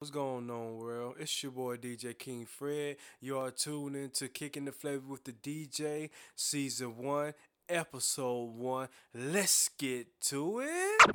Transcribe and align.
What's 0.00 0.10
going 0.10 0.48
on, 0.48 0.78
world? 0.78 1.16
It's 1.20 1.42
your 1.42 1.52
boy 1.52 1.76
DJ 1.76 2.18
King 2.18 2.46
Fred. 2.46 2.96
You 3.20 3.36
are 3.36 3.50
tuned 3.50 3.96
in 3.96 4.08
to 4.12 4.28
Kicking 4.28 4.64
the 4.64 4.72
Flavor 4.72 5.06
with 5.06 5.24
the 5.24 5.32
DJ, 5.32 6.08
Season 6.34 6.96
1, 6.96 7.34
Episode 7.68 8.56
1. 8.56 8.88
Let's 9.14 9.68
get 9.76 10.18
to 10.22 10.62
it. 10.64 11.10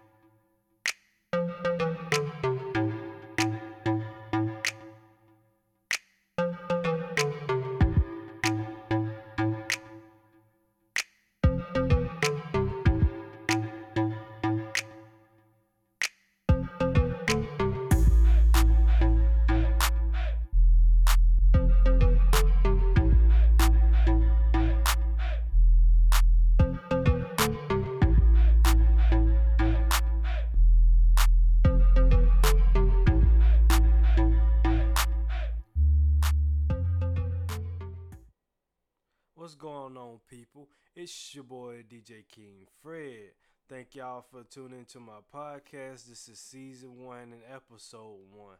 It's 41.06 41.36
your 41.36 41.44
boy 41.44 41.84
DJ 41.88 42.24
King 42.28 42.66
Fred. 42.82 43.30
Thank 43.68 43.94
y'all 43.94 44.24
for 44.28 44.42
tuning 44.42 44.86
to 44.86 44.98
my 44.98 45.20
podcast. 45.32 46.08
This 46.08 46.28
is 46.28 46.40
season 46.40 47.04
one 47.04 47.32
and 47.32 47.42
episode 47.48 48.16
one. 48.34 48.56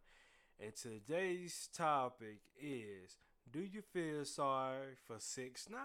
And 0.61 0.73
today's 0.77 1.69
topic 1.77 2.39
is 2.57 3.17
Do 3.51 3.59
you 3.59 3.83
feel 3.83 4.25
sorry 4.25 4.95
for 5.09 5.17
6 5.19 5.69
9 5.69 5.81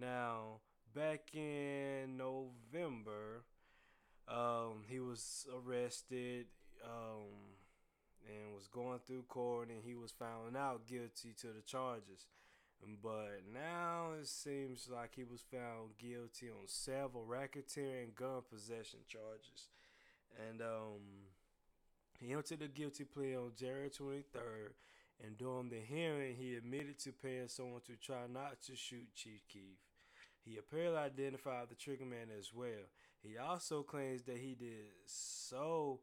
Now, 0.00 0.60
back 0.94 1.34
in 1.34 2.16
November, 2.16 3.44
um, 4.26 4.84
he 4.88 5.00
was 5.00 5.46
arrested 5.54 6.46
um, 6.82 7.52
and 8.26 8.54
was 8.54 8.68
going 8.68 9.00
through 9.06 9.24
court, 9.28 9.68
and 9.68 9.82
he 9.84 9.96
was 9.96 10.12
found 10.12 10.56
out 10.56 10.86
guilty 10.86 11.34
to 11.42 11.48
the 11.48 11.60
charges. 11.60 12.24
But 13.02 13.42
now 13.52 14.10
it 14.20 14.28
seems 14.28 14.88
like 14.92 15.14
he 15.14 15.24
was 15.24 15.40
found 15.50 15.98
guilty 15.98 16.50
on 16.50 16.66
several 16.66 17.24
racketeering 17.24 18.14
gun 18.14 18.42
possession 18.50 19.00
charges. 19.08 19.68
And 20.48 20.60
um, 20.60 21.00
he 22.20 22.32
entered 22.32 22.62
a 22.62 22.68
guilty 22.68 23.04
plea 23.04 23.36
on 23.36 23.52
January 23.58 23.90
23rd. 23.90 24.72
And 25.24 25.38
during 25.38 25.70
the 25.70 25.80
hearing, 25.80 26.36
he 26.36 26.54
admitted 26.54 26.98
to 27.00 27.12
paying 27.12 27.48
someone 27.48 27.80
to 27.86 27.96
try 27.96 28.26
not 28.32 28.60
to 28.66 28.76
shoot 28.76 29.14
Chief 29.14 29.40
Keef. 29.48 29.78
He 30.44 30.58
apparently 30.58 30.98
identified 30.98 31.68
the 31.68 31.74
triggerman 31.74 32.38
as 32.38 32.52
well. 32.54 32.86
He 33.20 33.38
also 33.38 33.82
claims 33.82 34.22
that 34.24 34.36
he 34.36 34.54
did 34.54 34.92
so 35.06 36.00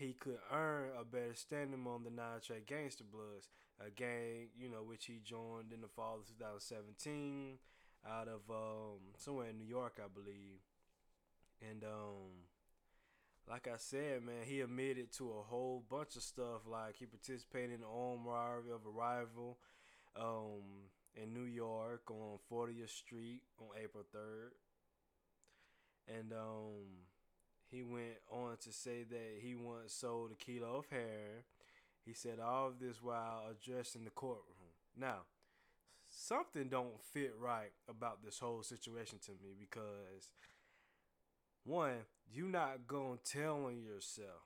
he 0.00 0.14
could 0.14 0.38
earn 0.50 0.88
a 0.98 1.04
better 1.04 1.34
standing 1.34 1.74
among 1.74 2.04
the 2.04 2.10
Nine 2.10 2.40
Trey 2.42 2.62
Gangsta 2.66 3.02
Bloods, 3.02 3.50
a 3.78 3.90
gang, 3.90 4.48
you 4.58 4.70
know, 4.70 4.82
which 4.82 5.04
he 5.04 5.20
joined 5.22 5.74
in 5.74 5.82
the 5.82 5.88
fall 5.88 6.20
of 6.20 6.26
2017 6.26 7.58
out 8.08 8.26
of 8.26 8.40
um, 8.48 9.12
somewhere 9.18 9.48
in 9.50 9.58
New 9.58 9.66
York, 9.66 10.00
I 10.02 10.08
believe. 10.08 10.64
And 11.60 11.84
um, 11.84 12.48
like 13.46 13.68
I 13.68 13.76
said, 13.76 14.22
man, 14.24 14.46
he 14.46 14.62
admitted 14.62 15.12
to 15.18 15.32
a 15.38 15.42
whole 15.42 15.84
bunch 15.90 16.16
of 16.16 16.22
stuff. 16.22 16.62
Like 16.66 16.96
he 16.96 17.04
participated 17.04 17.72
in 17.72 17.80
the 17.82 17.86
armed 17.86 18.24
robbery 18.24 18.72
of 18.72 18.86
a 18.86 18.98
rival 18.98 19.58
um, 20.18 20.88
in 21.14 21.34
New 21.34 21.44
York 21.44 22.10
on 22.10 22.38
40th 22.50 22.88
Street 22.88 23.42
on 23.60 23.68
April 23.78 24.04
3rd. 24.16 24.52
And 26.08 26.32
um, 26.32 27.09
he 27.70 27.82
went 27.82 28.18
on 28.30 28.56
to 28.64 28.72
say 28.72 29.04
that 29.08 29.38
he 29.40 29.54
once 29.54 29.92
sold 29.92 30.32
a 30.32 30.34
kilo 30.34 30.78
of 30.78 30.86
heroin. 30.90 31.44
He 32.04 32.12
said 32.12 32.40
all 32.40 32.68
of 32.68 32.80
this 32.80 33.02
while 33.02 33.44
addressing 33.50 34.04
the 34.04 34.10
courtroom. 34.10 34.44
Now, 34.98 35.20
something 36.08 36.68
don't 36.68 37.00
fit 37.12 37.32
right 37.38 37.70
about 37.88 38.24
this 38.24 38.38
whole 38.40 38.62
situation 38.62 39.18
to 39.26 39.32
me 39.32 39.54
because 39.58 40.30
one, 41.64 41.98
you're 42.32 42.48
not 42.48 42.88
gonna 42.88 43.18
tell 43.24 43.66
on 43.66 43.80
yourself. 43.82 44.42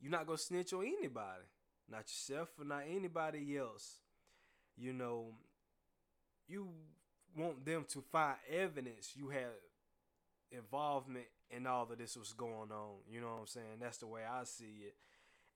You're 0.00 0.10
not 0.10 0.26
gonna 0.26 0.38
snitch 0.38 0.72
on 0.72 0.84
anybody, 0.84 1.46
not 1.88 2.00
yourself 2.00 2.50
or 2.58 2.64
not 2.64 2.82
anybody 2.88 3.56
else. 3.56 4.00
You 4.76 4.92
know, 4.92 5.34
you 6.48 6.68
want 7.36 7.64
them 7.64 7.86
to 7.88 8.02
find 8.12 8.36
evidence 8.50 9.12
you 9.16 9.28
had 9.28 9.46
involvement 10.50 11.26
in 11.52 11.66
all 11.66 11.86
of 11.90 11.98
this 11.98 12.16
was 12.16 12.32
going 12.32 12.70
on. 12.72 12.96
You 13.10 13.20
know 13.20 13.28
what 13.28 13.40
I'm 13.40 13.46
saying? 13.46 13.78
That's 13.80 13.98
the 13.98 14.06
way 14.06 14.22
I 14.24 14.44
see 14.44 14.86
it. 14.86 14.96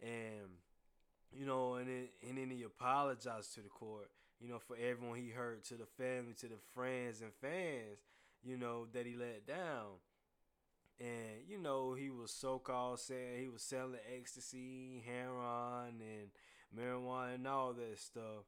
And 0.03 0.49
you 1.33 1.47
know, 1.47 1.75
and 1.75 1.89
then 1.89 2.09
and 2.29 2.39
then 2.39 2.51
he 2.51 2.63
apologized 2.63 3.55
to 3.55 3.61
the 3.61 3.69
court. 3.69 4.11
You 4.41 4.49
know, 4.49 4.59
for 4.59 4.77
everyone 4.77 5.19
he 5.19 5.31
hurt, 5.31 5.65
to 5.65 5.75
the 5.75 5.87
family, 5.87 6.35
to 6.41 6.47
the 6.47 6.59
friends 6.75 7.23
and 7.23 7.33
fans. 7.41 7.99
You 8.45 8.57
know 8.57 8.87
that 8.93 9.07
he 9.07 9.15
let 9.17 9.47
down. 9.47 9.99
And 11.01 11.49
you 11.49 11.59
know 11.59 11.95
he 11.95 12.11
was 12.11 12.31
so 12.31 12.59
called 12.59 13.01
saying 13.01 13.41
he 13.41 13.49
was 13.49 13.63
selling 13.63 13.99
ecstasy, 14.17 15.03
heroin, 15.07 16.01
and 16.01 16.31
marijuana 16.79 17.35
and 17.35 17.47
all 17.47 17.73
that 17.73 17.99
stuff. 17.99 18.45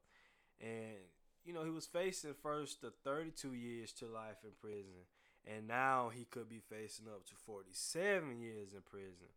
And 0.60 0.96
you 1.44 1.52
know 1.52 1.64
he 1.64 1.70
was 1.70 1.86
facing 1.86 2.34
first 2.42 2.82
the 2.82 2.92
32 3.04 3.54
years 3.54 3.92
to 3.94 4.06
life 4.06 4.38
in 4.44 4.50
prison 4.60 5.04
and 5.48 5.66
now 5.66 6.10
he 6.12 6.24
could 6.24 6.48
be 6.48 6.60
facing 6.60 7.06
up 7.06 7.24
to 7.26 7.34
47 7.46 8.40
years 8.40 8.72
in 8.74 8.80
prison. 8.82 9.32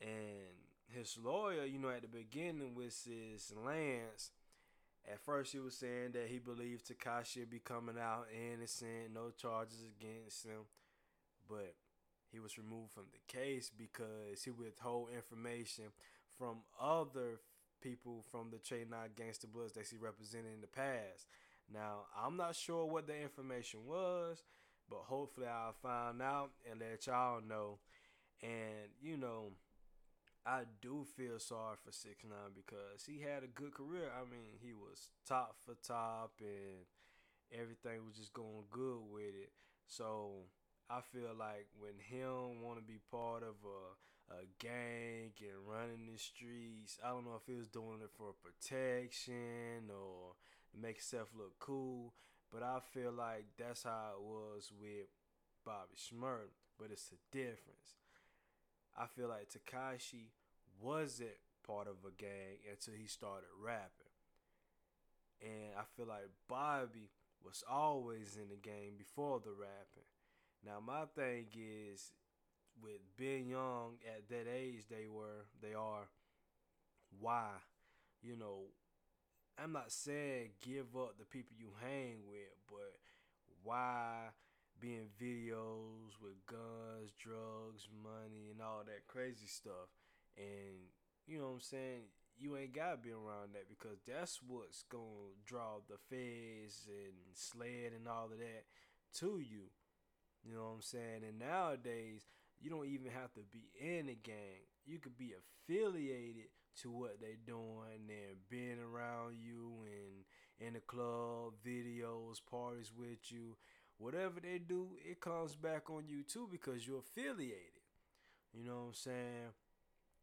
And 0.00 0.96
his 0.96 1.18
lawyer, 1.22 1.64
you 1.64 1.78
know, 1.78 1.90
at 1.90 2.02
the 2.02 2.08
beginning 2.08 2.74
with 2.74 2.96
his 3.04 3.52
Lance, 3.64 4.30
at 5.10 5.20
first 5.20 5.52
he 5.52 5.58
was 5.58 5.74
saying 5.74 6.12
that 6.12 6.28
he 6.28 6.38
believed 6.38 6.86
Tekashi 6.86 7.48
be 7.48 7.58
coming 7.58 7.96
out 7.98 8.26
innocent, 8.52 9.12
no 9.14 9.30
charges 9.30 9.82
against 9.84 10.44
him, 10.44 10.64
but 11.48 11.74
he 12.32 12.38
was 12.38 12.58
removed 12.58 12.92
from 12.92 13.06
the 13.12 13.32
case 13.32 13.70
because 13.76 14.42
he 14.44 14.50
withhold 14.50 15.08
information 15.14 15.84
from 16.38 16.58
other 16.80 17.40
people 17.82 18.24
from 18.30 18.50
the 18.50 18.58
Nine 18.90 19.10
Gangster 19.16 19.46
Bloods 19.46 19.72
that 19.72 19.88
he 19.88 19.96
represented 19.96 20.52
in 20.54 20.60
the 20.60 20.66
past. 20.66 21.26
Now, 21.72 22.06
I'm 22.18 22.36
not 22.36 22.56
sure 22.56 22.84
what 22.84 23.06
the 23.06 23.20
information 23.20 23.80
was, 23.86 24.42
but 24.90 25.04
hopefully 25.06 25.46
I'll 25.46 25.76
find 25.80 26.20
out 26.20 26.50
and 26.68 26.80
let 26.80 27.06
y'all 27.06 27.40
know. 27.40 27.78
And 28.42 28.90
you 29.00 29.16
know, 29.16 29.52
I 30.44 30.62
do 30.82 31.06
feel 31.16 31.38
sorry 31.38 31.76
for 31.84 31.92
Six 31.92 32.24
Nine 32.24 32.52
because 32.54 33.04
he 33.06 33.20
had 33.20 33.44
a 33.44 33.46
good 33.46 33.72
career. 33.72 34.10
I 34.10 34.28
mean, 34.28 34.58
he 34.60 34.72
was 34.72 35.08
top 35.26 35.56
for 35.64 35.74
top, 35.86 36.32
and 36.40 36.84
everything 37.52 38.04
was 38.06 38.16
just 38.16 38.32
going 38.32 38.64
good 38.70 39.00
with 39.12 39.34
it. 39.34 39.52
So 39.86 40.48
I 40.88 41.00
feel 41.12 41.34
like 41.38 41.68
when 41.78 41.98
him 41.98 42.62
want 42.62 42.78
to 42.78 42.84
be 42.84 42.98
part 43.10 43.42
of 43.42 43.54
a, 43.62 44.34
a 44.34 44.46
gang 44.58 45.32
and 45.40 45.66
running 45.68 46.08
the 46.10 46.18
streets, 46.18 46.98
I 47.04 47.10
don't 47.10 47.24
know 47.24 47.38
if 47.38 47.46
he 47.46 47.58
was 47.58 47.68
doing 47.68 48.00
it 48.02 48.10
for 48.16 48.32
protection 48.42 49.90
or 49.90 50.34
to 50.72 50.80
make 50.80 50.96
himself 50.96 51.28
look 51.36 51.58
cool. 51.58 52.14
But 52.52 52.62
I 52.62 52.78
feel 52.92 53.12
like 53.12 53.44
that's 53.58 53.84
how 53.84 54.14
it 54.16 54.22
was 54.22 54.72
with 54.80 55.06
Bobby 55.64 55.96
Shmurda. 55.96 56.50
But 56.78 56.90
it's 56.90 57.12
a 57.12 57.36
difference. 57.36 57.98
I 58.98 59.06
feel 59.06 59.28
like 59.28 59.48
Tekashi 59.48 60.30
wasn't 60.80 61.38
part 61.66 61.86
of 61.86 61.96
a 62.06 62.10
gang 62.16 62.58
until 62.70 62.94
he 62.94 63.06
started 63.06 63.48
rapping. 63.62 64.10
And 65.40 65.74
I 65.78 65.82
feel 65.96 66.06
like 66.06 66.28
Bobby 66.48 67.10
was 67.44 67.62
always 67.70 68.36
in 68.36 68.48
the 68.48 68.56
game 68.56 68.94
before 68.98 69.40
the 69.40 69.52
rapping. 69.52 70.08
Now 70.64 70.80
my 70.84 71.04
thing 71.14 71.46
is 71.54 72.12
with 72.82 73.00
being 73.16 73.48
young 73.48 73.96
at 74.06 74.28
that 74.28 74.46
age 74.50 74.84
they 74.88 75.06
were 75.06 75.46
they 75.62 75.74
are 75.74 76.08
why 77.18 77.48
you 78.22 78.36
know 78.36 78.60
I'm 79.62 79.72
not 79.72 79.92
saying 79.92 80.52
give 80.62 80.96
up 80.96 81.18
the 81.18 81.26
people 81.26 81.54
you 81.58 81.72
hang 81.82 82.24
with, 82.28 82.56
but 82.66 82.96
why 83.62 84.30
be 84.80 84.94
in 84.94 85.08
videos 85.20 86.16
with 86.22 86.46
guns, 86.46 87.12
drugs, 87.18 87.88
money, 88.02 88.48
and 88.50 88.62
all 88.62 88.82
that 88.86 89.06
crazy 89.06 89.46
stuff? 89.46 89.92
And 90.36 90.88
you 91.26 91.38
know 91.38 91.48
what 91.48 91.54
I'm 91.54 91.60
saying? 91.60 92.02
You 92.38 92.56
ain't 92.56 92.74
gotta 92.74 92.96
be 92.96 93.10
around 93.10 93.52
that 93.52 93.68
because 93.68 94.00
that's 94.08 94.40
what's 94.46 94.82
gonna 94.84 95.36
draw 95.44 95.80
the 95.88 95.98
feds 96.08 96.88
and 96.88 97.12
sled 97.34 97.92
and 97.94 98.08
all 98.08 98.32
of 98.32 98.38
that 98.38 98.64
to 99.18 99.40
you. 99.40 99.68
You 100.42 100.54
know 100.54 100.62
what 100.62 100.74
I'm 100.76 100.82
saying? 100.82 101.22
And 101.28 101.38
nowadays, 101.38 102.26
You 102.60 102.68
don't 102.68 102.86
even 102.86 103.10
have 103.10 103.32
to 103.34 103.40
be 103.50 103.70
in 103.80 104.06
the 104.06 104.14
gang. 104.14 104.68
You 104.84 104.98
could 104.98 105.16
be 105.16 105.32
affiliated 105.32 106.52
to 106.82 106.90
what 106.90 107.20
they're 107.20 107.30
doing 107.46 108.08
and 108.08 108.48
being 108.48 108.78
around 108.78 109.36
you 109.40 109.72
and 109.84 110.24
in 110.66 110.74
the 110.74 110.80
club, 110.80 111.54
videos, 111.66 112.40
parties 112.50 112.92
with 112.96 113.30
you. 113.30 113.56
Whatever 113.98 114.40
they 114.40 114.58
do, 114.58 114.88
it 115.04 115.20
comes 115.20 115.56
back 115.56 115.90
on 115.90 116.04
you 116.06 116.22
too 116.22 116.48
because 116.50 116.86
you're 116.86 117.00
affiliated. 117.00 117.80
You 118.52 118.64
know 118.64 118.76
what 118.76 118.88
I'm 118.88 118.94
saying? 118.94 119.52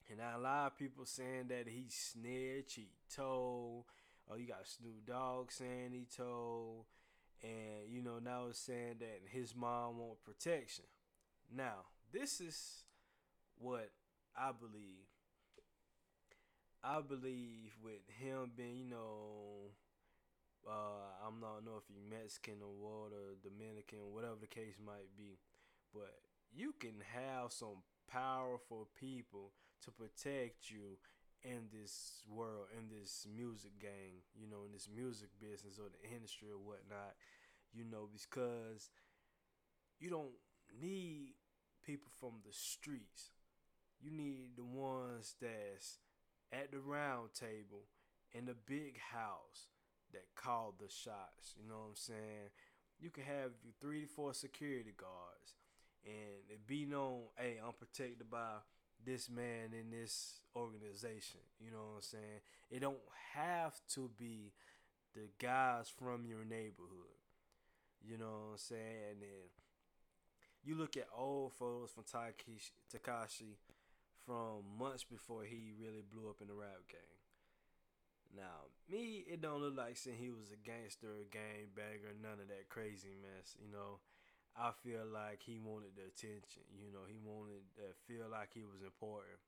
And 0.10 0.20
a 0.20 0.40
lot 0.40 0.68
of 0.68 0.78
people 0.78 1.06
saying 1.06 1.48
that 1.50 1.68
he 1.68 1.88
snitched, 1.90 2.76
he 2.76 2.90
told. 3.14 3.86
Oh, 4.30 4.36
you 4.36 4.48
got 4.48 4.68
Snoop 4.68 5.06
Dogg 5.06 5.52
saying 5.52 5.92
he 5.92 6.06
told. 6.06 6.86
And, 7.42 7.90
you 7.90 8.02
know, 8.02 8.20
now 8.24 8.48
it's 8.50 8.60
saying 8.60 8.96
that 9.00 9.22
his 9.32 9.56
mom 9.56 10.00
want 10.00 10.24
protection. 10.24 10.86
Now, 11.56 11.86
this 12.12 12.42
is 12.42 12.84
what 13.58 13.92
I 14.36 14.52
believe. 14.52 15.06
I 16.84 17.02
believe 17.02 17.74
with 17.84 18.06
him 18.20 18.52
being, 18.56 18.78
you 18.78 18.90
know, 18.90 19.74
uh, 20.68 21.26
I'm 21.26 21.40
not 21.40 21.66
know 21.66 21.78
if 21.78 21.88
he's 21.88 22.04
Mexican 22.10 22.62
or 22.62 22.74
what 22.76 23.14
or 23.14 23.40
Dominican, 23.42 24.14
whatever 24.14 24.38
the 24.40 24.48
case 24.48 24.76
might 24.84 25.16
be, 25.18 25.40
but 25.94 26.14
you 26.54 26.74
can 26.80 27.02
have 27.14 27.52
some 27.52 27.84
powerful 28.10 28.88
people 29.00 29.52
to 29.84 29.92
protect 29.92 30.70
you 30.70 31.00
in 31.44 31.70
this 31.72 32.24
world, 32.28 32.68
in 32.78 32.90
this 32.90 33.26
music 33.30 33.80
game, 33.80 34.26
you 34.36 34.48
know, 34.50 34.66
in 34.66 34.72
this 34.72 34.90
music 34.94 35.30
business 35.40 35.80
or 35.80 35.90
the 35.90 36.16
industry 36.16 36.50
or 36.50 36.58
whatnot, 36.60 37.16
you 37.74 37.84
know, 37.84 38.10
because 38.12 38.90
you 40.00 40.10
don't 40.10 40.36
need 40.82 41.34
people 41.86 42.12
from 42.20 42.42
the 42.46 42.54
streets. 42.54 43.32
You 44.02 44.12
need 44.12 44.58
the 44.58 44.64
ones 44.64 45.36
that's 45.42 46.00
at 46.52 46.72
the 46.72 46.80
round 46.80 47.30
table 47.34 47.86
in 48.34 48.46
the 48.46 48.56
big 48.66 49.00
house 49.00 49.68
that 50.14 50.26
called 50.36 50.76
the 50.80 50.90
shots. 50.90 51.56
You 51.58 51.68
know 51.68 51.76
what 51.76 51.90
I'm 51.90 51.96
saying? 51.96 52.50
You 53.00 53.10
can 53.10 53.24
have 53.24 53.52
three 53.80 54.02
to 54.02 54.08
four 54.08 54.34
security 54.34 54.94
guards 54.96 55.56
and 56.06 56.50
it 56.50 56.66
be 56.66 56.86
known, 56.86 57.24
hey, 57.36 57.58
I'm 57.64 57.74
protected 57.74 58.30
by 58.30 58.64
this 59.06 59.30
man 59.30 59.74
in 59.78 59.92
this 59.92 60.40
organization. 60.56 61.42
You 61.60 61.72
know 61.72 61.78
what 61.78 61.96
I'm 61.98 62.02
saying? 62.02 62.42
It 62.72 62.82
don't 62.82 62.98
have 63.34 63.80
to 63.94 64.10
be 64.18 64.54
the 65.14 65.30
guys 65.40 65.92
from 66.00 66.26
your 66.26 66.44
neighborhood. 66.44 67.18
You 68.02 68.18
know 68.18 68.26
what 68.26 68.52
I'm 68.54 68.58
saying? 68.58 69.20
And 69.22 69.50
you 70.64 70.76
look 70.76 70.98
at 70.98 71.08
old 71.16 71.54
photos 71.54 71.92
from 71.92 72.04
Tekashi 72.04 73.56
from 74.28 74.68
months 74.76 75.08
before 75.08 75.48
he 75.48 75.72
really 75.80 76.04
blew 76.04 76.28
up 76.28 76.44
in 76.44 76.52
the 76.52 76.60
rap 76.60 76.84
game. 76.92 77.16
Now, 78.36 78.68
me, 78.92 79.24
it 79.24 79.40
don't 79.40 79.64
look 79.64 79.80
like 79.80 79.96
saying 79.96 80.20
he 80.20 80.36
was 80.36 80.52
a 80.52 80.60
gangster, 80.60 81.08
a 81.16 81.32
gang 81.32 81.72
banger, 81.72 82.12
none 82.20 82.44
of 82.44 82.52
that 82.52 82.68
crazy 82.68 83.16
mess. 83.16 83.56
You 83.56 83.72
know, 83.72 84.04
I 84.52 84.76
feel 84.84 85.08
like 85.08 85.40
he 85.40 85.64
wanted 85.64 85.96
the 85.96 86.12
attention. 86.12 86.68
You 86.76 86.92
know, 86.92 87.08
he 87.08 87.16
wanted 87.24 87.64
to 87.80 87.96
feel 88.04 88.28
like 88.28 88.52
he 88.52 88.68
was 88.68 88.84
important. 88.84 89.40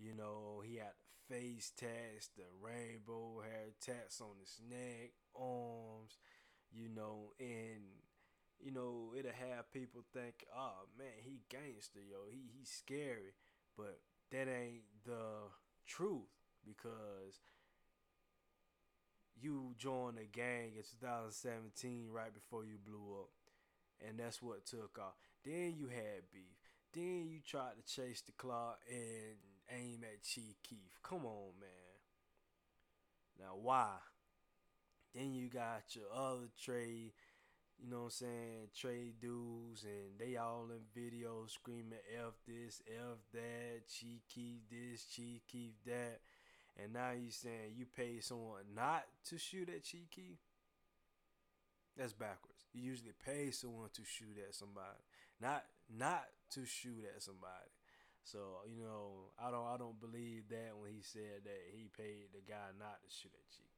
You 0.00 0.16
know, 0.16 0.64
he 0.64 0.80
had 0.80 0.96
face 1.28 1.70
tats, 1.76 2.32
the 2.32 2.48
rainbow 2.56 3.44
hair 3.44 3.76
tats 3.84 4.24
on 4.24 4.40
his 4.40 4.56
neck, 4.64 5.12
arms, 5.36 6.16
you 6.72 6.88
know, 6.88 7.36
and 7.38 8.00
you 8.58 8.70
know, 8.70 9.12
it'll 9.18 9.34
have 9.34 9.72
people 9.72 10.02
think, 10.14 10.46
oh 10.56 10.88
man, 10.96 11.20
he 11.20 11.42
gangster, 11.50 12.00
yo, 12.00 12.30
he 12.30 12.48
he's 12.56 12.70
scary. 12.70 13.36
But 13.76 14.00
that 14.32 14.48
ain't 14.48 14.82
the 15.06 15.50
truth 15.86 16.32
because 16.66 17.40
you 19.40 19.74
joined 19.78 20.18
a 20.18 20.24
gang 20.24 20.72
in 20.76 20.82
2017 21.00 22.08
right 22.10 22.32
before 22.32 22.64
you 22.64 22.78
blew 22.84 23.20
up 23.20 23.30
and 24.06 24.18
that's 24.18 24.42
what 24.42 24.66
took 24.66 24.98
off. 24.98 25.14
Then 25.44 25.74
you 25.76 25.88
had 25.88 26.30
beef. 26.32 26.42
Then 26.92 27.28
you 27.28 27.40
tried 27.46 27.72
to 27.76 27.94
chase 27.94 28.22
the 28.22 28.32
clock 28.32 28.80
and 28.90 29.36
aim 29.70 30.00
at 30.02 30.22
Chief 30.22 30.56
Keef. 30.62 30.98
Come 31.02 31.24
on, 31.24 31.52
man. 31.60 31.68
Now 33.38 33.54
why? 33.60 33.88
Then 35.14 35.34
you 35.34 35.48
got 35.48 35.82
your 35.90 36.06
other 36.14 36.48
trade, 36.62 37.12
you 37.82 37.90
know 37.90 38.04
what 38.04 38.04
I'm 38.04 38.10
saying, 38.10 38.70
trade 38.78 39.14
dudes, 39.20 39.82
and 39.82 40.14
they 40.18 40.36
all 40.36 40.68
in 40.70 40.86
videos 40.94 41.50
screaming 41.50 41.98
F 42.14 42.34
this, 42.46 42.80
F 42.86 43.18
that, 43.34 43.88
Chief 43.90 44.20
Keef 44.32 44.60
this, 44.70 45.04
Chief 45.04 45.40
Keef 45.50 45.72
that. 45.86 46.20
And 46.78 46.92
now 46.92 47.10
you 47.10 47.30
saying 47.30 47.74
you 47.76 47.84
pay 47.84 48.20
someone 48.20 48.62
not 48.74 49.04
to 49.28 49.38
shoot 49.38 49.68
at 49.68 49.82
Chief 49.82 50.08
Keef? 50.10 50.38
That's 51.96 52.12
backwards. 52.12 52.64
You 52.72 52.82
usually 52.82 53.12
pay 53.26 53.50
someone 53.50 53.90
to 53.92 54.02
shoot 54.04 54.38
at 54.38 54.54
somebody, 54.54 55.02
not 55.40 55.64
not 55.90 56.24
to 56.54 56.64
shoot 56.64 57.04
at 57.14 57.22
somebody. 57.22 57.74
So 58.24 58.62
you 58.70 58.84
know, 58.84 59.34
I 59.42 59.50
don't 59.50 59.66
I 59.66 59.76
don't 59.76 60.00
believe 60.00 60.48
that 60.50 60.78
when 60.78 60.92
he 60.92 61.02
said 61.02 61.44
that 61.44 61.62
he 61.74 61.90
paid 61.98 62.30
the 62.32 62.46
guy 62.46 62.70
not 62.78 63.02
to 63.02 63.10
shoot 63.10 63.34
at 63.34 63.50
Chief 63.50 63.71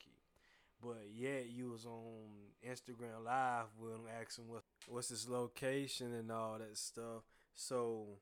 But 0.85 1.07
yeah, 1.17 1.41
you 1.49 1.71
was 1.71 1.87
on 1.87 2.29
Instagram 2.67 3.25
Live 3.25 3.67
with 3.79 3.93
him 3.93 4.07
asking 4.21 4.49
what 4.49 4.63
what's 4.89 5.09
his 5.09 5.29
location 5.29 6.13
and 6.13 6.31
all 6.31 6.59
that 6.59 6.77
stuff. 6.77 7.23
So, 7.55 8.19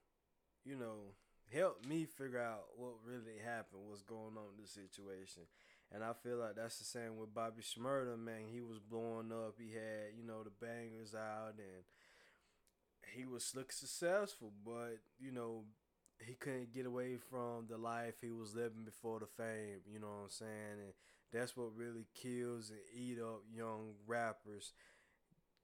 you 0.64 0.76
know, 0.76 1.14
help 1.52 1.84
me 1.86 2.06
figure 2.06 2.40
out 2.40 2.64
what 2.76 2.92
really 3.04 3.38
happened, 3.44 3.82
what's 3.88 4.02
going 4.02 4.36
on 4.36 4.54
in 4.56 4.62
the 4.62 4.68
situation. 4.68 5.42
And 5.94 6.02
I 6.02 6.12
feel 6.22 6.38
like 6.38 6.56
that's 6.56 6.78
the 6.78 6.84
same 6.84 7.18
with 7.18 7.34
Bobby 7.34 7.62
Shmurda, 7.62 8.18
man. 8.18 8.48
He 8.50 8.62
was 8.62 8.78
blowing 8.78 9.30
up. 9.30 9.56
He 9.58 9.74
had, 9.74 10.16
you 10.16 10.24
know, 10.24 10.42
the 10.42 10.50
bangers 10.64 11.14
out 11.14 11.54
and 11.58 11.84
he 13.14 13.26
was 13.26 13.52
looking 13.54 13.70
successful, 13.72 14.52
but, 14.64 14.98
you 15.18 15.32
know, 15.32 15.64
he 16.24 16.34
couldn't 16.34 16.72
get 16.72 16.86
away 16.86 17.16
from 17.16 17.66
the 17.68 17.76
life 17.76 18.14
he 18.20 18.30
was 18.30 18.54
living 18.54 18.84
before 18.84 19.20
the 19.20 19.26
fame, 19.26 19.80
you 19.92 19.98
know 19.98 20.06
what 20.06 20.24
I'm 20.24 20.30
saying? 20.30 20.78
And 20.80 20.92
that's 21.32 21.56
what 21.56 21.76
really 21.76 22.06
kills 22.14 22.70
and 22.70 22.80
eat 22.94 23.18
up 23.20 23.42
young 23.54 23.94
rappers, 24.06 24.72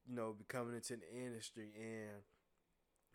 you 0.06 0.14
know, 0.14 0.34
becoming 0.36 0.74
into 0.74 0.96
the 0.96 1.26
industry 1.26 1.70
and 1.76 2.22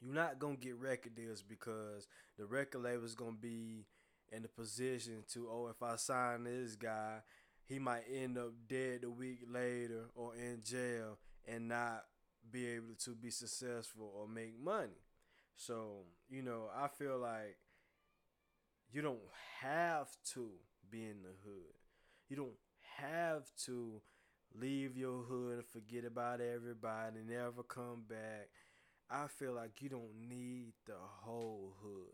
you're 0.01 0.13
not 0.13 0.39
gonna 0.39 0.55
get 0.55 0.75
record 0.77 1.15
deals 1.15 1.41
because 1.41 2.07
the 2.37 2.45
record 2.45 2.83
label 2.83 3.05
is 3.05 3.15
gonna 3.15 3.37
be 3.39 3.85
in 4.31 4.41
the 4.41 4.47
position 4.49 5.23
to, 5.33 5.47
oh, 5.49 5.67
if 5.67 5.81
I 5.81 5.95
sign 5.95 6.43
this 6.43 6.75
guy, 6.75 7.19
he 7.65 7.79
might 7.79 8.03
end 8.11 8.37
up 8.37 8.51
dead 8.67 9.03
a 9.03 9.09
week 9.09 9.39
later 9.49 10.05
or 10.15 10.35
in 10.35 10.61
jail 10.63 11.17
and 11.47 11.69
not 11.69 12.03
be 12.51 12.67
able 12.67 12.95
to 13.05 13.11
be 13.11 13.31
successful 13.31 14.11
or 14.15 14.27
make 14.27 14.59
money. 14.61 15.01
So, 15.55 16.05
you 16.29 16.41
know, 16.41 16.69
I 16.75 16.87
feel 16.87 17.19
like 17.19 17.57
you 18.91 19.01
don't 19.01 19.19
have 19.61 20.09
to 20.33 20.49
be 20.89 21.05
in 21.05 21.23
the 21.23 21.29
hood. 21.43 21.82
You 22.29 22.35
don't 22.35 22.57
have 22.97 23.43
to 23.65 24.01
leave 24.59 24.97
your 24.97 25.23
hood 25.23 25.55
and 25.55 25.65
forget 25.65 26.05
about 26.05 26.41
everybody 26.41 27.19
and 27.19 27.29
never 27.29 27.63
come 27.63 28.03
back. 28.07 28.49
I 29.09 29.27
feel 29.27 29.53
like 29.53 29.81
you 29.81 29.89
don't 29.89 30.29
need 30.29 30.73
the 30.85 30.95
whole 30.97 31.75
hood 31.81 32.13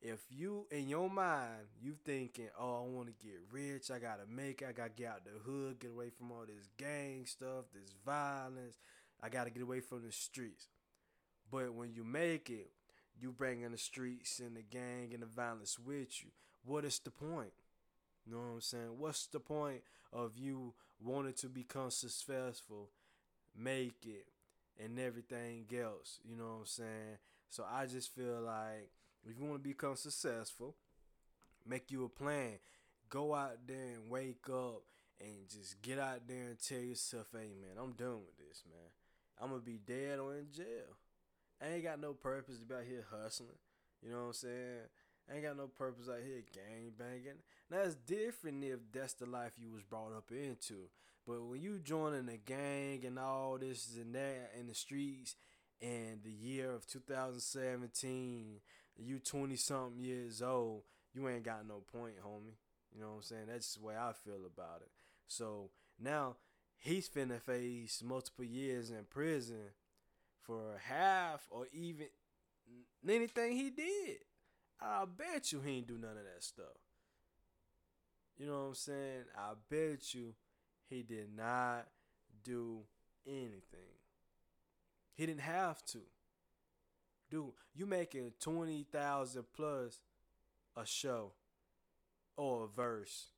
if 0.00 0.20
you 0.30 0.66
in 0.70 0.88
your 0.88 1.08
mind 1.08 1.66
you 1.80 1.96
thinking, 2.04 2.48
oh, 2.58 2.84
I 2.84 2.88
want 2.88 3.08
to 3.08 3.26
get 3.26 3.40
rich, 3.50 3.90
I 3.90 3.98
gotta 3.98 4.26
make, 4.28 4.62
it, 4.62 4.68
I 4.68 4.72
gotta 4.72 4.90
get 4.90 5.08
out 5.08 5.24
the 5.24 5.50
hood, 5.50 5.80
get 5.80 5.90
away 5.90 6.10
from 6.10 6.30
all 6.32 6.44
this 6.46 6.68
gang 6.76 7.24
stuff, 7.26 7.64
this 7.72 7.94
violence, 8.04 8.78
I 9.22 9.28
gotta 9.28 9.50
get 9.50 9.62
away 9.62 9.80
from 9.80 10.04
the 10.04 10.12
streets. 10.12 10.68
But 11.50 11.74
when 11.74 11.92
you 11.92 12.04
make 12.04 12.50
it, 12.50 12.70
you 13.18 13.32
bring 13.32 13.62
in 13.62 13.72
the 13.72 13.78
streets 13.78 14.40
and 14.40 14.56
the 14.56 14.62
gang 14.62 15.12
and 15.12 15.22
the 15.22 15.26
violence 15.26 15.78
with 15.78 16.22
you. 16.22 16.30
What 16.64 16.84
is 16.84 16.98
the 16.98 17.10
point? 17.10 17.52
You 18.26 18.34
know 18.34 18.38
what 18.38 18.54
I'm 18.54 18.60
saying? 18.60 18.98
What's 18.98 19.26
the 19.26 19.40
point 19.40 19.82
of 20.12 20.36
you 20.36 20.74
wanting 21.00 21.34
to 21.34 21.48
become 21.48 21.90
successful, 21.90 22.90
make 23.56 24.04
it, 24.04 24.26
and 24.82 24.98
everything 24.98 25.66
else? 25.80 26.18
You 26.28 26.36
know 26.36 26.44
what 26.44 26.60
I'm 26.60 26.66
saying? 26.66 27.18
So 27.48 27.64
I 27.72 27.86
just 27.86 28.14
feel 28.14 28.40
like 28.40 28.90
if 29.24 29.38
you 29.38 29.44
want 29.44 29.62
to 29.62 29.68
become 29.68 29.96
successful, 29.96 30.74
make 31.66 31.90
you 31.90 32.04
a 32.04 32.08
plan. 32.08 32.58
Go 33.08 33.34
out 33.34 33.58
there 33.66 33.94
and 33.94 34.10
wake 34.10 34.48
up 34.52 34.82
and 35.20 35.48
just 35.48 35.80
get 35.80 35.98
out 35.98 36.22
there 36.26 36.44
and 36.48 36.58
tell 36.60 36.80
yourself, 36.80 37.28
hey 37.32 37.54
man, 37.60 37.78
I'm 37.80 37.92
done 37.92 38.20
with 38.26 38.36
this, 38.36 38.64
man. 38.68 38.90
I'm 39.40 39.50
gonna 39.50 39.60
be 39.60 39.78
dead 39.78 40.18
or 40.18 40.34
in 40.34 40.46
jail. 40.52 40.96
I 41.62 41.74
ain't 41.74 41.84
got 41.84 42.00
no 42.00 42.12
purpose 42.12 42.58
to 42.58 42.64
be 42.64 42.74
out 42.74 42.84
here 42.88 43.04
hustling. 43.10 43.58
You 44.02 44.10
know 44.10 44.18
what 44.18 44.26
I'm 44.26 44.32
saying? 44.32 44.90
I 45.30 45.34
ain't 45.34 45.44
got 45.44 45.56
no 45.56 45.66
purpose 45.66 46.08
out 46.08 46.22
here 46.24 46.42
gang 46.52 46.92
banging. 46.98 47.40
Now 47.70 47.78
it's 47.78 47.96
different 47.96 48.62
if 48.64 48.78
that's 48.92 49.14
the 49.14 49.26
life 49.26 49.52
you 49.58 49.70
was 49.70 49.82
brought 49.82 50.16
up 50.16 50.30
into. 50.30 50.88
But 51.26 51.44
when 51.44 51.60
you 51.60 51.80
joining 51.80 52.28
a 52.28 52.36
gang 52.36 53.04
and 53.04 53.18
all 53.18 53.58
this 53.58 53.96
and 53.96 54.14
that 54.14 54.52
in 54.58 54.68
the 54.68 54.74
streets 54.74 55.34
and 55.82 56.22
the 56.22 56.30
year 56.30 56.70
of 56.70 56.86
2017, 56.86 58.60
you 58.98 59.18
20 59.18 59.56
something 59.56 59.98
years 59.98 60.40
old, 60.40 60.82
you 61.12 61.28
ain't 61.28 61.42
got 61.44 61.66
no 61.66 61.82
point, 61.92 62.14
homie. 62.24 62.54
You 62.94 63.00
know 63.00 63.08
what 63.08 63.16
I'm 63.16 63.22
saying? 63.22 63.46
That's 63.48 63.74
the 63.74 63.84
way 63.84 63.94
I 63.96 64.12
feel 64.24 64.46
about 64.46 64.82
it. 64.82 64.90
So 65.26 65.70
now 66.00 66.36
he's 66.78 67.08
finna 67.08 67.40
face 67.40 68.02
multiple 68.04 68.44
years 68.44 68.90
in 68.90 69.04
prison 69.10 69.72
for 70.42 70.80
half 70.84 71.46
or 71.50 71.66
even 71.72 72.06
anything 73.08 73.56
he 73.56 73.70
did. 73.70 74.18
I 74.80 75.04
bet 75.04 75.52
you 75.52 75.60
he 75.60 75.78
ain't 75.78 75.88
do 75.88 75.98
none 75.98 76.10
of 76.10 76.24
that 76.24 76.44
stuff. 76.44 76.85
You 78.38 78.46
know 78.46 78.52
what 78.52 78.68
I'm 78.68 78.74
saying? 78.74 79.24
I 79.36 79.52
bet 79.70 80.14
you 80.14 80.34
he 80.88 81.02
did 81.02 81.34
not 81.36 81.86
do 82.44 82.80
anything. 83.26 83.96
He 85.14 85.26
didn't 85.26 85.40
have 85.40 85.82
to. 85.86 86.00
Dude, 87.30 87.52
you 87.74 87.86
making 87.86 88.32
20,000 88.40 89.44
plus 89.54 89.98
a 90.76 90.86
show 90.86 91.32
or 92.36 92.64
a 92.64 92.68
verse. 92.68 93.28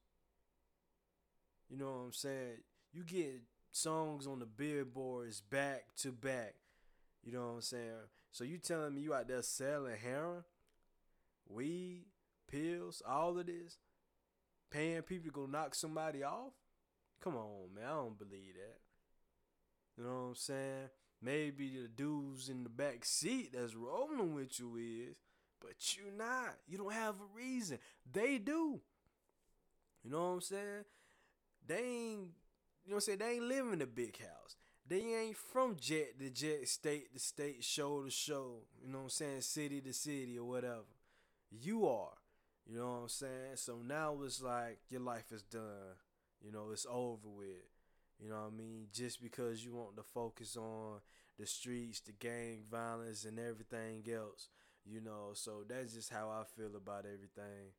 You 1.71 1.79
know 1.79 1.87
what 1.87 2.05
I'm 2.07 2.13
saying? 2.13 2.59
You 2.93 3.05
get 3.05 3.43
songs 3.71 4.27
on 4.27 4.41
the 4.41 4.47
billboards 4.47 5.41
back 5.41 5.85
to 5.99 6.11
back. 6.11 6.55
You 7.23 7.33
know 7.33 7.47
what 7.47 7.55
I'm 7.55 7.61
saying? 7.63 8.09
So 8.33 8.45
you 8.45 8.59
telling 8.59 8.95
me 8.95 9.03
you 9.03 9.15
out 9.15 9.29
there 9.29 9.43
selling 9.43 9.97
heroin, 9.97 10.45
weed, 11.49 12.07
pills, 12.51 13.03
all 13.07 13.39
of 13.39 13.47
this, 13.47 13.79
paying 14.71 15.03
people 15.03 15.31
to 15.31 15.33
go 15.33 15.47
knock 15.47 15.75
somebody 15.75 16.23
off? 16.23 16.53
Come 17.23 17.37
on, 17.37 17.75
man. 17.75 17.85
I 17.85 17.95
don't 17.97 18.19
believe 18.19 18.55
that. 18.55 18.79
You 19.97 20.05
know 20.05 20.11
what 20.11 20.29
I'm 20.29 20.35
saying? 20.35 20.89
Maybe 21.21 21.71
the 21.71 21.89
dudes 21.89 22.49
in 22.49 22.63
the 22.63 22.69
back 22.69 23.05
seat 23.05 23.53
that's 23.53 23.75
rolling 23.75 24.35
with 24.35 24.59
you 24.61 24.77
is, 24.77 25.17
but 25.61 25.97
you 25.97 26.13
not. 26.17 26.55
You 26.69 26.79
don't 26.79 26.93
have 26.93 27.17
a 27.17 27.37
reason. 27.37 27.79
They 28.11 28.39
do. 28.39 28.81
You 30.05 30.11
know 30.11 30.21
what 30.21 30.35
I'm 30.35 30.41
saying? 30.41 30.85
They 31.67 31.75
ain't, 31.75 32.31
you 32.85 32.91
know 32.91 32.95
what 32.95 32.95
I'm 32.95 33.01
saying? 33.01 33.19
They 33.19 33.31
ain't 33.33 33.45
living 33.45 33.73
in 33.73 33.83
a 33.83 33.87
big 33.87 34.17
house. 34.19 34.57
They 34.87 35.03
ain't 35.03 35.37
from 35.37 35.77
jet 35.79 36.19
to 36.21 36.31
jet, 36.31 36.67
state 36.69 37.13
to 37.13 37.19
state, 37.19 37.63
show 37.63 38.03
to 38.03 38.11
show. 38.11 38.63
You 38.83 38.91
know 38.91 38.99
what 38.99 39.05
I'm 39.05 39.11
saying? 39.11 39.41
City 39.43 39.81
to 39.83 39.93
city 39.93 40.39
or 40.39 40.45
whatever. 40.45 40.87
You 41.51 41.87
are. 41.89 42.15
You 42.69 42.79
know 42.79 42.87
what 42.87 43.03
I'm 43.03 43.09
saying? 43.09 43.57
So 43.57 43.79
now 43.87 44.17
it's 44.25 44.43
like 44.43 44.79
your 44.91 45.01
life 45.01 45.33
is 45.33 45.43
done. 45.43 45.97
You 46.45 46.53
know, 46.53 46.69
it's 46.73 46.87
over 46.89 47.29
with. 47.29 47.67
You 48.21 48.29
know 48.29 48.37
what 48.37 48.53
I 48.53 48.57
mean? 48.57 48.89
Just 48.93 49.23
because 49.23 49.65
you 49.65 49.73
want 49.75 49.97
to 49.97 50.03
focus 50.03 50.57
on 50.57 51.01
the 51.39 51.47
streets, 51.47 52.01
the 52.01 52.13
gang 52.13 52.65
violence, 52.71 53.25
and 53.25 53.39
everything 53.39 54.05
else. 54.13 54.49
You 54.85 55.01
know, 55.01 55.31
so 55.35 55.65
that's 55.69 55.95
just 55.95 56.13
how 56.13 56.29
I 56.31 56.45
feel 56.57 56.77
about 56.77 57.05
everything. 57.07 57.73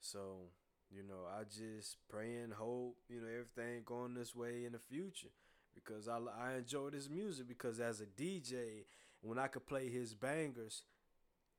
So, 0.00 0.50
you 0.90 1.02
know, 1.02 1.26
I 1.38 1.44
just 1.44 1.96
pray 2.08 2.36
and 2.36 2.52
hope, 2.52 2.96
you 3.08 3.20
know, 3.20 3.28
everything 3.28 3.82
going 3.84 4.14
this 4.14 4.34
way 4.34 4.64
in 4.66 4.72
the 4.72 4.78
future. 4.78 5.28
Because 5.74 6.08
I, 6.08 6.18
I 6.40 6.56
enjoy 6.58 6.90
this 6.90 7.08
music 7.10 7.48
because 7.48 7.80
as 7.80 8.00
a 8.00 8.06
DJ, 8.06 8.86
when 9.22 9.38
I 9.38 9.48
could 9.48 9.66
play 9.66 9.88
his 9.88 10.14
bangers, 10.14 10.82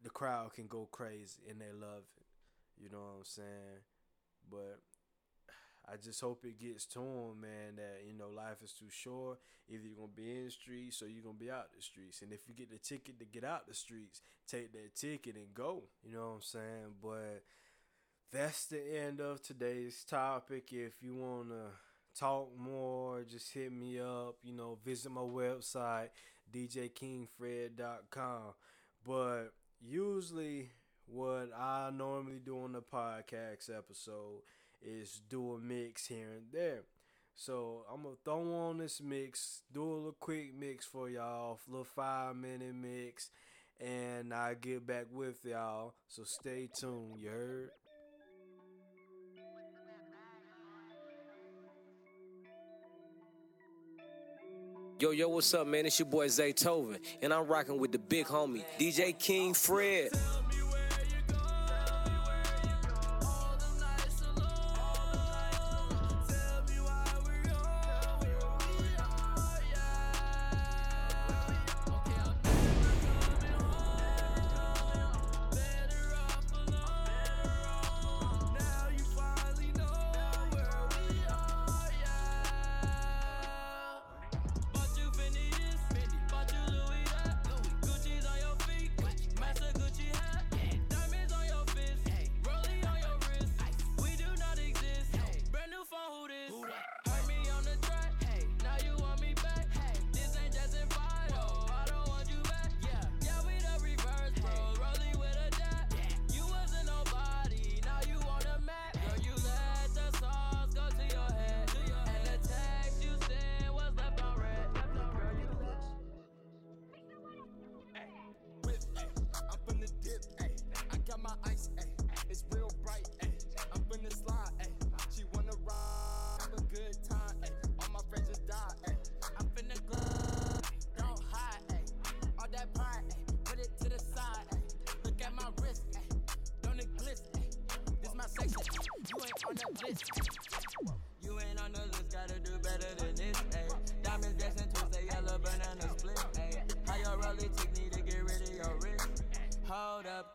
the 0.03 0.11
crowd 0.11 0.53
can 0.53 0.67
go 0.67 0.87
crazy 0.91 1.41
and 1.49 1.61
they 1.61 1.73
love 1.73 2.03
it. 2.17 2.26
You 2.81 2.89
know 2.89 2.97
what 2.97 3.17
I'm 3.19 3.25
saying? 3.25 3.81
But 4.49 4.79
I 5.89 5.95
just 5.97 6.19
hope 6.19 6.43
it 6.43 6.59
gets 6.59 6.85
to 6.87 6.99
him, 6.99 7.41
man, 7.41 7.77
that, 7.77 8.03
you 8.05 8.13
know, 8.13 8.29
life 8.29 8.61
is 8.63 8.73
too 8.73 8.89
short. 8.89 9.39
Either 9.69 9.83
you're 9.83 9.95
going 9.95 10.09
to 10.09 10.15
be 10.21 10.31
in 10.37 10.45
the 10.45 10.51
streets 10.51 11.01
or 11.01 11.07
you're 11.07 11.23
going 11.23 11.37
to 11.37 11.43
be 11.45 11.51
out 11.51 11.71
the 11.75 11.81
streets. 11.81 12.21
And 12.21 12.33
if 12.33 12.47
you 12.47 12.53
get 12.53 12.69
the 12.69 12.77
ticket 12.77 13.19
to 13.19 13.25
get 13.25 13.43
out 13.43 13.67
the 13.67 13.73
streets, 13.73 14.21
take 14.47 14.73
that 14.73 14.95
ticket 14.95 15.35
and 15.35 15.53
go. 15.53 15.83
You 16.03 16.15
know 16.15 16.27
what 16.27 16.35
I'm 16.35 16.41
saying? 16.41 16.95
But 17.01 17.43
that's 18.31 18.65
the 18.65 18.81
end 18.99 19.21
of 19.21 19.41
today's 19.41 20.03
topic. 20.03 20.73
If 20.73 21.01
you 21.01 21.15
want 21.15 21.49
to 21.49 21.71
talk 22.19 22.49
more, 22.57 23.23
just 23.23 23.53
hit 23.53 23.71
me 23.71 23.99
up. 23.99 24.35
You 24.43 24.53
know, 24.53 24.77
visit 24.83 25.11
my 25.11 25.21
website, 25.21 26.09
djkingfred.com. 26.53 28.41
But 29.05 29.53
usually, 29.79 30.71
what 31.07 31.49
I 31.57 31.89
normally 31.93 32.39
do 32.43 32.59
on 32.59 32.73
the 32.73 32.81
podcast 32.81 33.69
episode 33.75 34.41
is 34.81 35.21
do 35.29 35.53
a 35.53 35.59
mix 35.59 36.07
here 36.07 36.33
and 36.37 36.45
there. 36.51 36.83
So 37.35 37.85
I'm 37.91 38.03
gonna 38.03 38.15
throw 38.25 38.53
on 38.69 38.79
this 38.79 39.01
mix, 39.01 39.61
do 39.71 39.83
a 39.83 39.93
little 39.93 40.17
quick 40.19 40.53
mix 40.57 40.85
for 40.85 41.09
y'all, 41.09 41.59
a 41.67 41.71
little 41.71 41.85
five 41.85 42.35
minute 42.35 42.75
mix, 42.75 43.29
and 43.79 44.33
I 44.33 44.55
get 44.55 44.85
back 44.85 45.05
with 45.11 45.45
y'all. 45.45 45.93
So 46.07 46.23
stay 46.25 46.67
tuned. 46.77 47.19
You 47.19 47.29
heard? 47.29 47.69
Yo, 54.99 55.11
yo, 55.11 55.29
what's 55.29 55.53
up, 55.53 55.67
man? 55.67 55.85
It's 55.85 55.99
your 55.99 56.07
boy 56.07 56.25
Zaytoven, 56.25 56.97
and 57.21 57.31
I'm 57.31 57.45
rocking 57.45 57.77
with 57.77 57.91
the 57.91 57.99
big 57.99 58.25
homie, 58.25 58.65
DJ 58.79 59.17
King 59.17 59.53
Fred. 59.53 60.09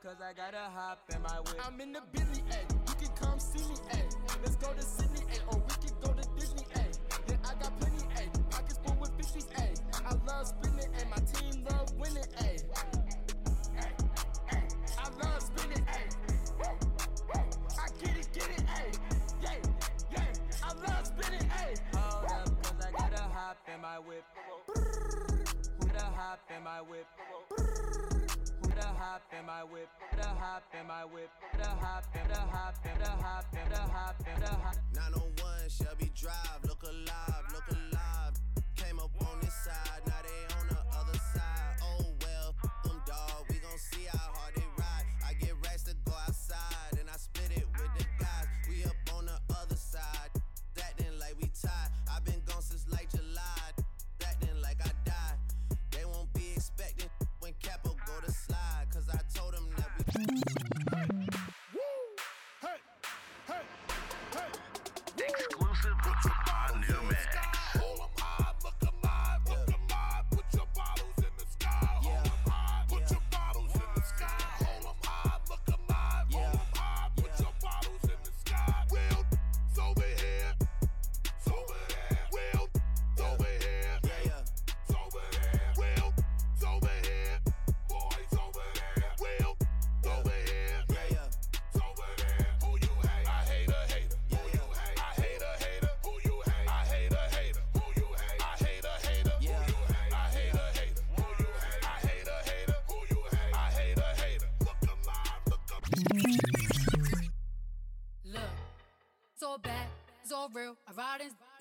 Cause 0.03 0.17
I 0.21 0.33
gotta 0.33 0.59
hop 0.75 0.99
in 1.15 1.23
my 1.23 1.39
whip. 1.47 1.55
I'm 1.65 1.81
in 1.81 1.93
the 1.93 2.01
Billy, 2.13 2.43
ayy. 2.51 2.67
You 2.89 3.07
can 3.07 3.15
come 3.15 3.39
see 3.39 3.63
me, 3.69 3.77
ayy. 3.95 4.11
Let's 4.43 4.57
go 4.57 4.73
to 4.73 4.83
Sydney, 4.83 5.21
ayy. 5.31 5.47
Or 5.47 5.59
we 5.59 5.75
can 5.79 5.95
go 6.03 6.11
to 6.13 6.29
Disney, 6.35 6.67
ayy. 6.75 6.99
Yeah, 7.29 7.37
I 7.45 7.55
got 7.63 7.79
plenty, 7.79 8.03
ayy. 8.19 8.51
Pockets 8.51 8.81
full 8.85 8.97
with 9.01 9.17
50s, 9.17 9.47
ayy. 9.63 9.79
I 10.05 10.15
love 10.27 10.49
spinning, 10.49 10.91
and 10.99 11.09
my 11.09 11.23
team 11.31 11.65
love 11.71 11.93
winning, 12.01 12.27
ayy. 12.43 12.65
I 14.99 15.09
love 15.23 15.41
spinning, 15.41 15.87
ayy. 15.87 16.11
I 17.79 17.87
get 18.03 18.17
it, 18.17 18.29
get 18.35 18.51
it, 18.51 18.67
ayy. 18.75 18.99
Yeah, 19.41 19.55
yeah. 20.11 20.65
I 20.65 20.73
love 20.83 21.07
spinning, 21.07 21.49
ayy. 21.63 21.79
Hold 21.95 22.25
up, 22.25 22.63
cause 22.63 22.87
I 22.87 22.91
gotta 22.91 23.23
hop 23.23 23.57
in 23.73 23.81
my 23.81 23.99
whip. 24.01 24.25
Gotta 25.87 26.05
hop 26.07 26.41
in 26.57 26.65
my 26.65 26.81
whip. 26.81 27.07
Hop 29.13 29.21
in 29.39 29.45
my 29.45 29.63
whip. 29.63 29.89
Gotta 30.17 30.29
hop 30.41 30.63
in 30.73 30.87
my 30.87 31.05
whip. 31.05 31.29
Gotta 31.53 31.69
hop 31.69 32.05
in, 32.15 32.29
gotta 32.29 32.49
hop 32.49 32.75
in, 32.83 32.99
gotta 32.99 33.11
hop 33.21 33.45
in, 33.53 33.71
gotta 33.71 33.93
hop 33.93 34.17
in, 34.21 34.41
gotta 34.41 34.55
hop. 34.55 34.77
901 34.95 35.69
Shelby 35.69 36.11
Drive, 36.17 36.61
look 36.67 36.83
alive, 36.83 37.45
look 37.53 37.69
alive. 37.77 38.33
Came 38.75 38.99
up 38.99 39.11
on 39.21 39.39
this 39.43 39.53
side, 39.53 40.01
now 40.07 40.17
they 40.25 40.57
on 40.57 40.67
the 40.69 40.72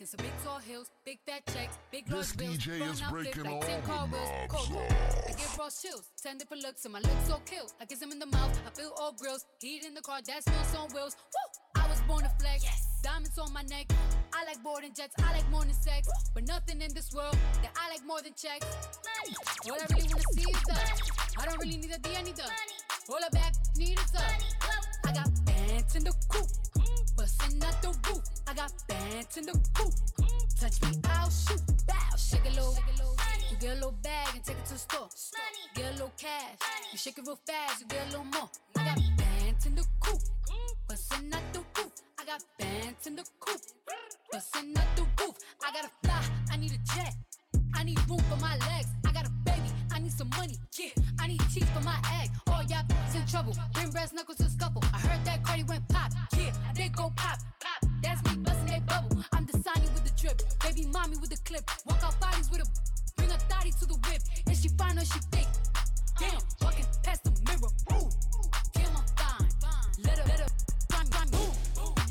ride 0.02 0.08
in 0.08 0.08
in 0.08 0.08
some 0.08 0.26
big 0.26 0.44
tall 0.44 0.60
hills, 0.60 0.92
big 1.06 1.20
fat 1.26 1.46
checks, 1.54 1.78
big 1.92 2.06
This 2.06 2.36
large 2.36 2.38
bills. 2.38 2.58
DJ 2.58 2.80
run 2.80 2.90
is 2.90 3.02
breaking 3.02 3.44
like 3.44 3.54
all 3.54 3.62
10 3.62 3.82
the 3.82 3.88
car 3.88 4.08
knobs 4.08 4.18
Cold, 4.50 4.68
cold. 4.70 4.82
off. 4.82 5.26
I 5.28 5.32
give 5.32 5.58
Ross 5.58 5.82
chills, 5.82 6.10
10 6.24 6.38
different 6.38 6.64
looks, 6.64 6.86
and 6.86 6.94
my 6.94 7.00
looks 7.00 7.28
so 7.28 7.40
kill. 7.46 7.68
I 7.80 7.86
kiss 7.86 8.02
him 8.02 8.12
in 8.12 8.20
the 8.20 8.26
mouth, 8.26 8.60
I 8.66 8.70
feel 8.72 8.94
all 9.00 9.14
grills. 9.14 9.46
Heat 9.60 9.86
in 9.86 9.94
the 9.94 10.02
car, 10.02 10.20
that 10.26 10.44
smells 10.44 10.76
on 10.76 10.90
wheels. 10.94 11.16
Woo! 11.34 11.84
I 11.84 11.88
was 11.88 12.02
born 12.02 12.24
to 12.24 12.32
flex, 12.40 12.66
diamonds 13.04 13.38
on 13.38 13.54
my 13.54 13.62
neck. 13.64 13.92
I 14.34 14.46
like 14.46 14.64
boarding 14.64 14.94
jets, 14.94 15.14
I 15.20 15.34
like 15.34 15.50
more 15.52 15.62
than 15.62 15.74
sex. 15.74 16.08
But 16.34 16.48
nothing 16.48 16.82
in 16.82 16.94
this 16.94 17.14
world 17.14 17.38
that 17.62 17.72
I 17.78 17.90
like 17.90 18.06
more 18.06 18.22
than 18.22 18.34
checks. 18.34 18.66
Money. 19.06 19.36
What 19.66 19.82
I 19.82 19.94
really 19.94 20.08
wanna 20.08 20.24
see 20.34 20.50
is 20.50 20.62
the. 20.66 20.78
I 21.40 21.46
don't 21.46 21.60
really 21.60 21.78
need 21.78 21.92
a 21.92 22.00
D, 22.00 22.10
I 22.18 22.24
need 22.24 22.36
the. 22.36 22.50
Roll 23.10 23.20
it 23.20 23.32
back, 23.32 23.54
need 23.78 24.00
is 24.00 24.12
the. 24.12 24.24
I 25.06 25.14
got 25.14 25.30
bands 25.46 25.96
in 25.96 26.04
the 26.04 26.14
coop, 26.30 26.48
bustin' 27.52 27.64
out 27.64 27.82
the 27.82 28.10
roof. 28.10 28.24
I 28.48 28.54
got 28.54 28.72
bands 28.88 29.38
in 29.38 29.46
the 29.46 29.60
coop. 29.74 29.94
Touch 30.60 30.82
me, 30.82 31.02
I'll 31.06 31.30
shoot. 31.30 31.62
Bow, 31.88 32.16
shake 32.18 32.46
it 32.46 32.56
low. 32.56 32.74
You 33.50 33.58
get 33.58 33.72
a 33.72 33.76
little 33.76 33.96
bag 34.04 34.36
and 34.36 34.44
take 34.44 34.58
it 34.58 34.66
to 34.66 34.74
the 34.74 34.80
store. 34.80 35.10
Get 35.76 35.86
a 35.90 35.92
little 35.92 36.12
cash. 36.18 36.58
You 36.92 36.98
shake 36.98 37.18
it 37.18 37.26
real 37.26 37.40
fast, 37.48 37.82
you 37.82 37.88
get 37.88 38.08
a 38.08 38.12
little 38.12 38.26
more. 38.26 38.50
I 38.78 38.86
got 38.86 39.00
bands 39.18 39.66
in 39.66 39.76
the 39.76 39.86
coop, 40.00 40.20
bustin' 40.88 41.34
out 41.34 41.42
the 41.54 41.60
roof. 41.60 41.92
I 42.20 42.26
got 42.26 42.44
bands 42.60 43.08
in 43.08 43.16
the 43.16 43.24
coop, 43.40 43.62
bustin' 44.32 44.78
out 44.78 44.96
the 44.96 45.04
roof. 45.20 45.36
I 45.66 45.72
gotta 45.74 45.90
fly, 46.04 46.24
I 46.52 46.58
need 46.58 46.72
a 46.72 46.96
jet. 46.96 47.16
I 47.74 47.84
need 47.84 48.00
room 48.10 48.20
for 48.30 48.38
my 48.38 48.58
legs. 48.58 48.88
I 49.08 49.12
got 49.12 49.26
a 49.26 49.32
baby, 49.44 49.72
I 49.94 50.00
need 50.00 50.12
some 50.12 50.30
money. 50.38 50.58
Yeah, 50.78 50.90
I 51.20 51.28
need 51.28 51.42
teeth 51.54 51.70
for 51.74 51.84
my 51.84 51.98
egg. 52.22 52.30
All 52.48 52.64
y'all 52.64 52.86
in 53.16 53.28
trouble. 53.28 53.56
Bring 53.74 53.90
brass 53.92 54.14
knuckles 54.14 54.38
to 54.38 54.50
scuffle. 54.50 54.84
I 54.94 55.00
heard 55.00 55.26
that 55.26 55.44
Cardi 55.44 55.64
went 55.64 55.88
pop. 55.90 56.12
Yeah, 56.38 56.52
they 56.76 56.90
go 56.90 57.12
clip. 61.52 61.70
Walk 61.86 62.04
out 62.04 62.20
bodies 62.20 62.50
with 62.50 62.62
a 62.62 62.68
bring 63.18 63.32
a 63.32 63.38
thotty 63.52 63.72
to 63.72 63.86
the 63.86 63.96
whip. 64.08 64.22
And 64.48 64.58
she 64.58 64.70
fine 64.70 64.98
or 64.98 65.06
she 65.06 65.20
thick. 65.32 65.48
Damn, 66.20 66.40
walking 66.62 66.86
past 67.04 67.24
the 67.24 67.32
mirror. 67.48 67.72
Ooh, 67.94 68.10
damn, 68.74 68.96
I'm 68.96 69.06
fine. 69.20 69.50
Let 70.06 70.20
her, 70.20 70.26
let 70.28 70.40
her, 70.40 70.52
run, 70.94 71.06
run, 71.12 71.28
boom. 71.30 71.52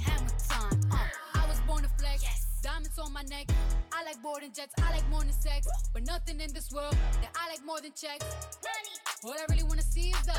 Hammer 0.05 0.35
time. 0.49 0.81
Uh, 0.93 1.41
I 1.41 1.47
was 1.49 1.61
born 1.61 1.83
to 1.83 1.91
flex. 1.99 2.25
Diamonds 2.63 2.99
on 2.99 3.13
my 3.13 3.23
neck. 3.23 3.51
I 3.93 4.05
like 4.05 4.21
boarding 4.23 4.53
jets. 4.53 4.75
I 4.83 4.91
like 4.91 5.09
more 5.09 5.21
than 5.21 5.33
sex. 5.33 5.67
But 5.93 6.07
nothing 6.07 6.41
in 6.41 6.53
this 6.53 6.71
world 6.73 6.97
that 7.23 7.33
I 7.35 7.49
like 7.51 7.65
more 7.65 7.81
than 7.81 7.93
checks. 7.93 8.25
Money. 8.61 8.97
All 9.25 9.33
I 9.33 9.47
really 9.51 9.65
wanna 9.65 9.83
see 9.83 10.11
is 10.11 10.27
the. 10.27 10.37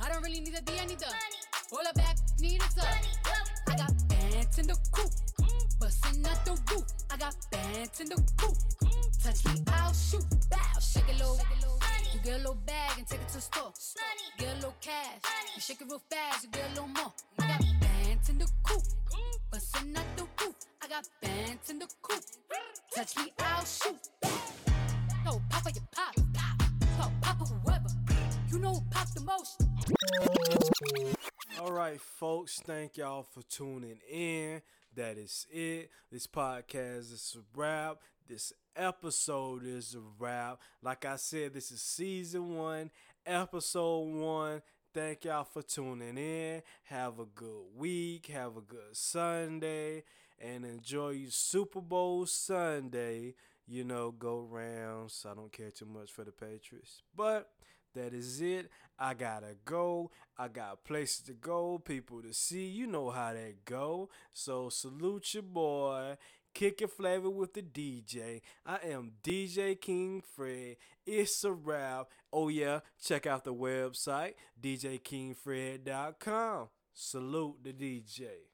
I 0.00 0.08
don't 0.10 0.22
really 0.22 0.40
need 0.40 0.54
a 0.54 0.60
D, 0.60 0.72
I 0.80 0.86
need 0.86 0.98
the. 0.98 1.06
All 1.06 1.12
get 12.34 12.40
a 12.40 12.48
little 12.48 12.62
bag 12.66 12.98
and 12.98 13.06
take 13.06 13.20
it 13.20 13.28
to 13.28 13.34
the 13.34 13.40
store. 13.40 13.72
Get 14.38 14.52
a 14.52 14.54
little 14.56 14.74
cash. 14.80 15.20
You 15.54 15.60
shake 15.60 15.80
it 15.80 15.86
real 15.88 16.02
fast, 16.10 16.44
you 16.44 16.50
get 16.50 16.64
a 16.66 16.68
little 16.70 16.88
more. 16.88 17.12
I 17.38 17.46
got 17.46 17.60
bands 17.80 18.28
in 18.28 18.38
the 18.38 18.48
coop, 18.62 18.82
bustin' 19.50 19.96
out 19.96 20.04
the 20.16 20.22
roof. 20.42 20.54
I 20.82 20.88
got 20.88 21.08
bands 21.22 21.70
in 21.70 21.78
the 21.78 21.86
coop. 22.02 22.24
Touch 22.94 23.16
me, 23.16 23.32
I'll 23.38 23.64
shoot. 23.64 24.08
No, 25.24 25.40
Papa, 25.48 25.70
you 25.74 25.80
pop. 25.92 26.16
No, 26.98 27.12
Papa, 27.20 27.44
whoever. 27.44 27.88
You 28.50 28.58
know 28.58 28.74
who 28.74 28.80
pop 28.90 29.08
the 29.14 29.20
most. 29.20 29.62
All 31.60 31.72
right, 31.72 32.00
folks, 32.00 32.60
thank 32.64 32.96
y'all 32.96 33.22
for 33.22 33.42
tuning 33.42 33.98
in. 34.10 34.60
That 34.96 35.18
is 35.18 35.46
it. 35.50 35.90
This 36.12 36.26
podcast 36.28 37.12
is 37.12 37.36
a 37.36 37.58
wrap. 37.58 37.98
This 38.28 38.52
episode 38.76 39.64
is 39.64 39.96
a 39.96 40.22
wrap. 40.22 40.60
Like 40.82 41.04
I 41.04 41.16
said, 41.16 41.52
this 41.52 41.72
is 41.72 41.82
season 41.82 42.54
one, 42.54 42.90
episode 43.26 44.06
one. 44.06 44.62
Thank 44.92 45.24
y'all 45.24 45.42
for 45.42 45.62
tuning 45.62 46.16
in. 46.16 46.62
Have 46.84 47.18
a 47.18 47.24
good 47.24 47.64
week. 47.76 48.26
Have 48.26 48.56
a 48.56 48.60
good 48.60 48.92
Sunday. 48.92 50.04
And 50.40 50.64
enjoy 50.64 51.10
your 51.10 51.32
Super 51.32 51.80
Bowl 51.80 52.26
Sunday. 52.26 53.34
You 53.66 53.82
know, 53.82 54.12
go 54.12 54.46
rounds. 54.48 55.26
I 55.28 55.34
don't 55.34 55.50
care 55.50 55.72
too 55.72 55.86
much 55.86 56.12
for 56.12 56.22
the 56.22 56.30
Patriots. 56.30 57.02
But 57.16 57.50
that 57.94 58.12
is 58.12 58.40
it. 58.40 58.70
I 58.98 59.14
gotta 59.14 59.56
go. 59.64 60.10
I 60.38 60.48
got 60.48 60.84
places 60.84 61.20
to 61.26 61.32
go, 61.32 61.78
people 61.78 62.22
to 62.22 62.32
see. 62.32 62.66
You 62.66 62.86
know 62.86 63.10
how 63.10 63.32
that 63.32 63.64
go. 63.64 64.10
So 64.32 64.68
salute 64.68 65.34
your 65.34 65.42
boy. 65.42 66.16
Kick 66.54 66.82
it 66.82 66.90
flavor 66.90 67.30
with 67.30 67.54
the 67.54 67.62
DJ. 67.62 68.42
I 68.64 68.78
am 68.84 69.14
DJ 69.24 69.80
King 69.80 70.22
Fred. 70.36 70.76
It's 71.04 71.42
a 71.42 71.52
wrap. 71.52 72.10
Oh 72.32 72.48
yeah, 72.48 72.80
check 73.02 73.26
out 73.26 73.42
the 73.44 73.52
website 73.52 74.34
djkingfred.com. 74.62 76.68
Salute 76.92 77.56
the 77.64 77.72
DJ. 77.72 78.53